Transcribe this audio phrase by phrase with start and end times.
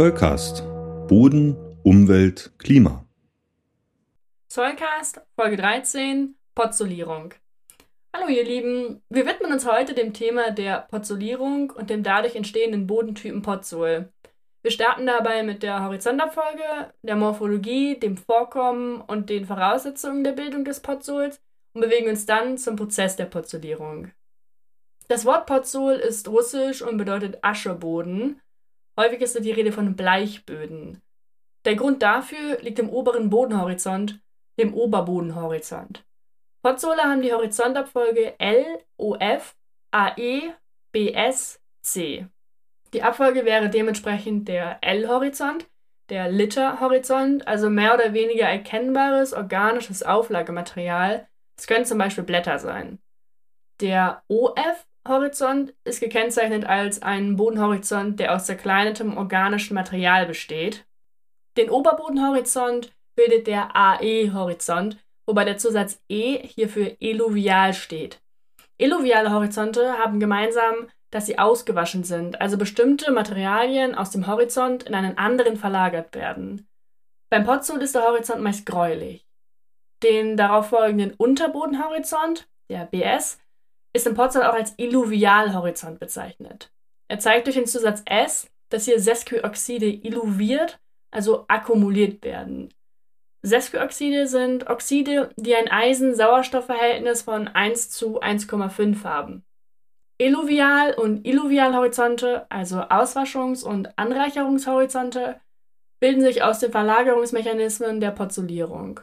[0.00, 0.62] Zollcast.
[1.08, 3.04] Boden, Umwelt, Klima.
[4.48, 7.34] Zollcast, Folge 13, Pozzolierung.
[8.16, 12.86] Hallo ihr Lieben, wir widmen uns heute dem Thema der Pozzolierung und dem dadurch entstehenden
[12.86, 14.10] Bodentypen Pozzol.
[14.62, 20.64] Wir starten dabei mit der Horizontabfolge, der Morphologie, dem Vorkommen und den Voraussetzungen der Bildung
[20.64, 21.42] des Pozzols
[21.74, 24.10] und bewegen uns dann zum Prozess der Pozzolierung.
[25.08, 28.40] Das Wort Pozzol ist russisch und bedeutet Ascheboden.
[29.00, 31.00] Häufig ist die Rede von Bleichböden.
[31.64, 34.20] Der Grund dafür liegt im oberen Bodenhorizont,
[34.58, 36.04] dem Oberbodenhorizont.
[36.62, 38.66] Pozzole haben die Horizontabfolge L,
[38.98, 39.56] O, F,
[39.90, 40.50] A, E,
[40.92, 42.26] B, S, C.
[42.92, 45.66] Die Abfolge wäre dementsprechend der L-Horizont,
[46.10, 51.26] der Liter-Horizont, also mehr oder weniger erkennbares organisches Auflagematerial.
[51.56, 52.98] Es können zum Beispiel Blätter sein.
[53.80, 54.22] Der
[55.04, 60.86] OF-Horizont ist gekennzeichnet als ein Bodenhorizont, der aus zerkleinetem organischem Material besteht.
[61.56, 68.20] Den Oberbodenhorizont bildet der AE-Horizont, wobei der Zusatz E hier für eluvial steht.
[68.78, 74.94] Eluviale Horizonte haben gemeinsam dass sie ausgewaschen sind, also bestimmte Materialien aus dem Horizont in
[74.94, 76.68] einen anderen verlagert werden.
[77.30, 79.26] Beim Potsol ist der Horizont meist gräulich.
[80.02, 83.38] Den darauffolgenden Unterbodenhorizont, der BS,
[83.92, 86.70] ist im Potsol auch als Illuvialhorizont bezeichnet.
[87.08, 90.78] Er zeigt durch den Zusatz S, dass hier Sesquioxide illuviert,
[91.10, 92.72] also akkumuliert werden.
[93.42, 99.44] Sesquioxide sind Oxide, die ein Eisen-Sauerstoff-Verhältnis von 1 zu 1,5 haben.
[100.18, 105.40] Eluvial- und Illuvialhorizonte, also Auswaschungs- und Anreicherungshorizonte,
[105.98, 109.00] bilden sich aus den Verlagerungsmechanismen der Pozzolierung.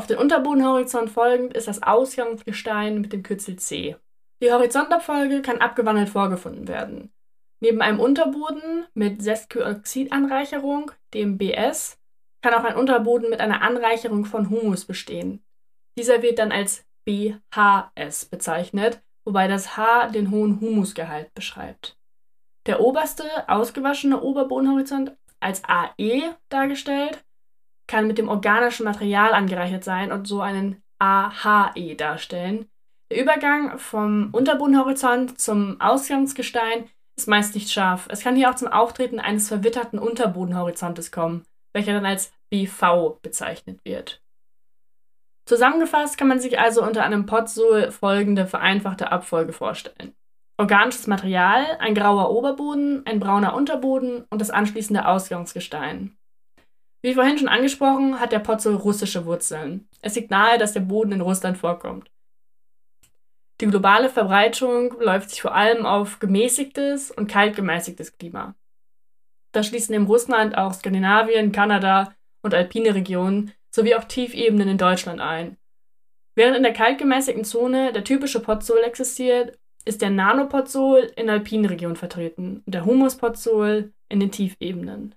[0.00, 3.96] Auf den Unterbodenhorizont folgend ist das Ausgangsgestein mit dem Kürzel C.
[4.42, 7.12] Die Horizontabfolge kann abgewandelt vorgefunden werden.
[7.60, 11.98] Neben einem Unterboden mit Sesquioxidanreicherung, dem BS,
[12.40, 15.44] kann auch ein Unterboden mit einer Anreicherung von Humus bestehen.
[15.98, 21.98] Dieser wird dann als BHS bezeichnet wobei das H den hohen Humusgehalt beschreibt.
[22.64, 27.22] Der oberste, ausgewaschene Oberbodenhorizont, als AE dargestellt,
[27.90, 32.68] kann mit dem organischen Material angereichert sein und so einen AHE darstellen.
[33.10, 38.06] Der Übergang vom Unterbodenhorizont zum Ausgangsgestein ist meist nicht scharf.
[38.08, 43.84] Es kann hier auch zum Auftreten eines verwitterten Unterbodenhorizontes kommen, welcher dann als BV bezeichnet
[43.84, 44.22] wird.
[45.46, 50.14] Zusammengefasst kann man sich also unter einem Podzol folgende vereinfachte Abfolge vorstellen.
[50.58, 56.16] Organisches Material, ein grauer Oberboden, ein brauner Unterboden und das anschließende Ausgangsgestein.
[57.02, 59.88] Wie vorhin schon angesprochen, hat der Podzol russische Wurzeln.
[60.02, 62.10] Es liegt nahe, dass der Boden in Russland vorkommt.
[63.60, 68.54] Die globale Verbreitung läuft sich vor allem auf gemäßigtes und kalt gemäßigtes Klima.
[69.52, 75.20] Da schließen neben Russland auch Skandinavien, Kanada und alpine Regionen sowie auch Tiefebenen in Deutschland
[75.20, 75.56] ein.
[76.34, 81.96] Während in der kaltgemäßigten Zone der typische Podzol existiert, ist der Nanopodzol in alpinen Region
[81.96, 85.14] vertreten und der Humuspodzol in den Tiefebenen.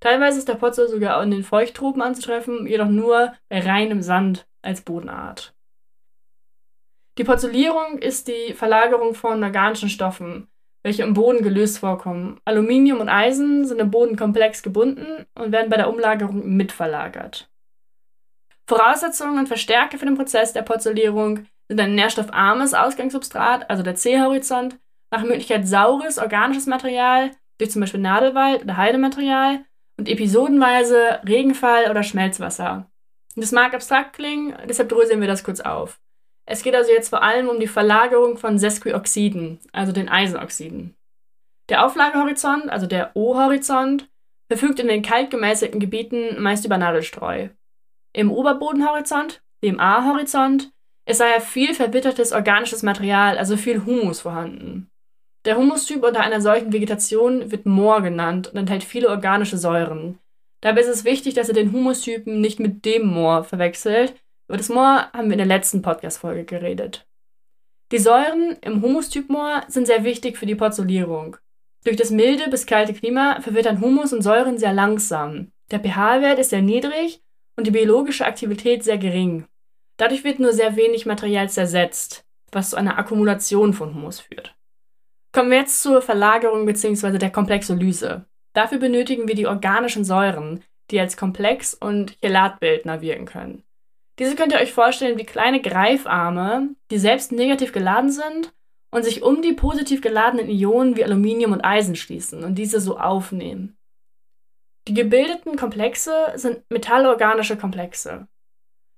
[0.00, 4.82] Teilweise ist der Podzol sogar in den Feuchttropen anzutreffen, jedoch nur bei reinem Sand als
[4.82, 5.54] Bodenart.
[7.18, 10.46] Die Podzolierung ist die Verlagerung von organischen Stoffen,
[10.84, 12.40] welche im Boden gelöst vorkommen.
[12.44, 17.50] Aluminium und Eisen sind im Boden komplex gebunden und werden bei der Umlagerung mitverlagert.
[18.68, 24.78] Voraussetzungen und Verstärker für den Prozess der Porzolierung sind ein nährstoffarmes Ausgangssubstrat, also der C-Horizont,
[25.10, 29.64] nach Möglichkeit saures organisches Material, durch zum Beispiel Nadelwald oder Heidematerial
[29.98, 32.90] und episodenweise Regenfall oder Schmelzwasser.
[33.36, 36.00] Das mag abstrakt klingen, deshalb dröseln wir das kurz auf.
[36.46, 40.96] Es geht also jetzt vor allem um die Verlagerung von Sesquioxiden, also den Eisenoxiden.
[41.68, 44.08] Der Auflagehorizont, also der O-Horizont,
[44.50, 47.50] verfügt in den kalt gemäßigten Gebieten meist über Nadelstreu.
[48.14, 50.72] Im Oberbodenhorizont, dem A-Horizont,
[51.06, 54.90] ist daher viel verwittertes organisches Material, also viel Humus vorhanden.
[55.48, 60.18] Der Humustyp unter einer solchen Vegetation wird Moor genannt und enthält viele organische Säuren.
[60.60, 64.14] Dabei ist es wichtig, dass ihr den Humustypen nicht mit dem Moor verwechselt.
[64.46, 67.08] Über das Moor haben wir in der letzten Podcast-Folge geredet.
[67.92, 71.38] Die Säuren im Humustyp Moor sind sehr wichtig für die Porzolierung.
[71.82, 75.50] Durch das milde bis kalte Klima verwittern Humus und Säuren sehr langsam.
[75.70, 77.22] Der pH-Wert ist sehr niedrig
[77.56, 79.46] und die biologische Aktivität sehr gering.
[79.96, 84.57] Dadurch wird nur sehr wenig Material zersetzt, was zu einer Akkumulation von Humus führt.
[85.32, 87.18] Kommen wir jetzt zur Verlagerung bzw.
[87.18, 88.24] der Komplexolyse.
[88.54, 93.62] Dafür benötigen wir die organischen Säuren, die als Komplex- und Chelatbildner wirken können.
[94.18, 98.52] Diese könnt ihr euch vorstellen wie kleine Greifarme, die selbst negativ geladen sind
[98.90, 102.98] und sich um die positiv geladenen Ionen wie Aluminium und Eisen schließen und diese so
[102.98, 103.76] aufnehmen.
[104.88, 108.26] Die gebildeten Komplexe sind metallorganische Komplexe.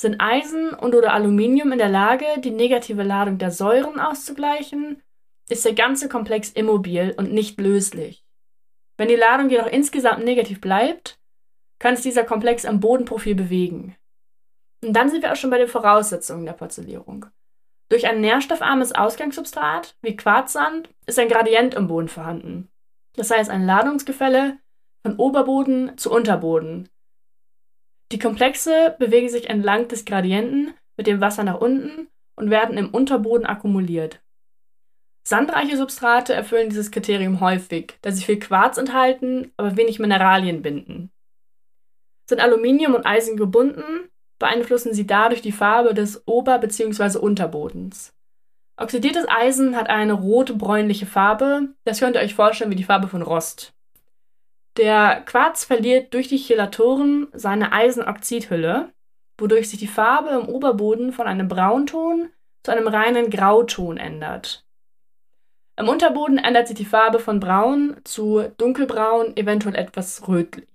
[0.00, 5.02] Sind Eisen und oder Aluminium in der Lage, die negative Ladung der Säuren auszugleichen,
[5.52, 8.24] ist der ganze Komplex immobil und nicht löslich.
[8.96, 11.20] Wenn die Ladung jedoch insgesamt negativ bleibt,
[11.78, 13.96] kann sich dieser Komplex am Bodenprofil bewegen.
[14.84, 17.26] Und dann sind wir auch schon bei den Voraussetzungen der Porzellierung.
[17.90, 22.68] Durch ein nährstoffarmes Ausgangssubstrat wie Quarzsand ist ein Gradient im Boden vorhanden.
[23.16, 24.58] Das heißt ein Ladungsgefälle
[25.04, 26.88] von Oberboden zu Unterboden.
[28.12, 32.90] Die Komplexe bewegen sich entlang des Gradienten mit dem Wasser nach unten und werden im
[32.90, 34.22] Unterboden akkumuliert.
[35.24, 41.10] Sandreiche Substrate erfüllen dieses Kriterium häufig, da sie viel Quarz enthalten, aber wenig Mineralien binden.
[42.28, 44.08] Sind Aluminium und Eisen gebunden,
[44.38, 47.18] beeinflussen sie dadurch die Farbe des Ober- bzw.
[47.18, 48.12] Unterbodens.
[48.76, 53.22] Oxidiertes Eisen hat eine rot-bräunliche Farbe, das könnt ihr euch vorstellen wie die Farbe von
[53.22, 53.74] Rost.
[54.78, 58.92] Der Quarz verliert durch die Chelatoren seine Eisenoxidhülle,
[59.38, 62.30] wodurch sich die Farbe im Oberboden von einem Braunton
[62.64, 64.64] zu einem reinen Grauton ändert.
[65.76, 70.68] Im Unterboden ändert sich die Farbe von braun zu dunkelbraun, eventuell etwas rötlich.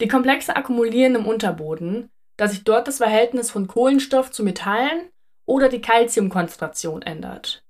[0.00, 5.10] Die Komplexe akkumulieren im Unterboden, da sich dort das Verhältnis von Kohlenstoff zu Metallen
[5.46, 7.64] oder die Calciumkonzentration ändert.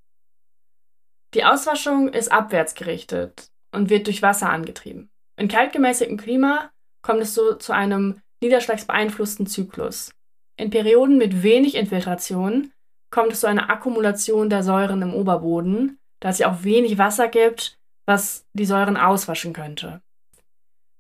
[1.35, 5.11] Die Auswaschung ist abwärts gerichtet und wird durch Wasser angetrieben.
[5.37, 6.71] In kaltgemäßigtem Klima
[7.03, 10.11] kommt es so zu einem niederschlagsbeeinflussten Zyklus.
[10.57, 12.73] In Perioden mit wenig Infiltration
[13.11, 17.29] kommt es zu einer Akkumulation der Säuren im Oberboden, da es ja auch wenig Wasser
[17.29, 20.03] gibt, was die Säuren auswaschen könnte.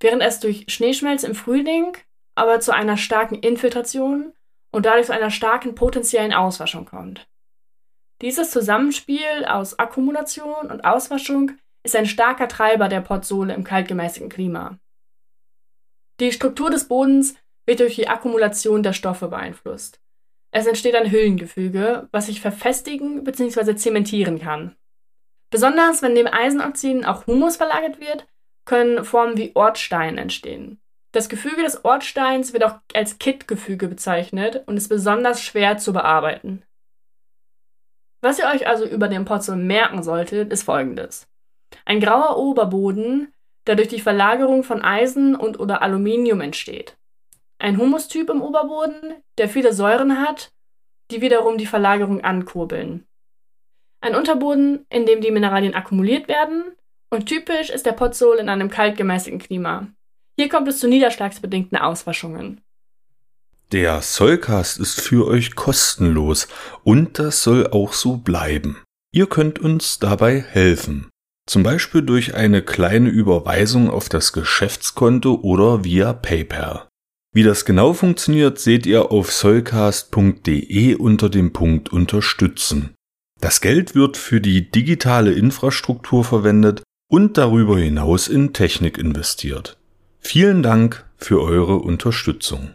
[0.00, 1.96] Während es durch Schneeschmelz im Frühling
[2.34, 4.32] aber zu einer starken Infiltration
[4.70, 7.28] und dadurch zu einer starken potenziellen Auswaschung kommt.
[8.22, 11.52] Dieses Zusammenspiel aus Akkumulation und Auswaschung
[11.82, 14.78] ist ein starker Treiber der Portsohle im kaltgemäßigten Klima.
[16.20, 17.34] Die Struktur des Bodens
[17.66, 20.00] wird durch die Akkumulation der Stoffe beeinflusst.
[20.50, 23.76] Es entsteht ein Hüllengefüge, was sich verfestigen bzw.
[23.76, 24.76] zementieren kann.
[25.50, 28.26] Besonders wenn neben Eisenoxiden auch Humus verlagert wird,
[28.64, 30.80] können Formen wie Ortstein entstehen.
[31.12, 36.62] Das Gefüge des Ortsteins wird auch als Kittgefüge bezeichnet und ist besonders schwer zu bearbeiten.
[38.20, 41.28] Was ihr euch also über den Porzellan merken solltet, ist folgendes.
[41.84, 43.32] Ein grauer Oberboden,
[43.66, 46.97] der durch die Verlagerung von Eisen und oder Aluminium entsteht
[47.58, 50.52] ein Humustyp im Oberboden, der viele Säuren hat,
[51.10, 53.04] die wiederum die Verlagerung ankurbeln.
[54.00, 56.64] Ein Unterboden, in dem die Mineralien akkumuliert werden
[57.10, 59.88] und typisch ist der Potsol in einem kaltgemäßigten Klima.
[60.38, 62.60] Hier kommt es zu niederschlagsbedingten Auswaschungen.
[63.72, 66.48] Der Sollcast ist für euch kostenlos
[66.84, 68.82] und das soll auch so bleiben.
[69.12, 71.10] Ihr könnt uns dabei helfen.
[71.46, 76.88] Zum Beispiel durch eine kleine Überweisung auf das Geschäftskonto oder via PayPal.
[77.32, 82.94] Wie das genau funktioniert, seht ihr auf solcast.de unter dem Punkt Unterstützen.
[83.40, 89.78] Das Geld wird für die digitale Infrastruktur verwendet und darüber hinaus in Technik investiert.
[90.20, 92.70] Vielen Dank für eure Unterstützung.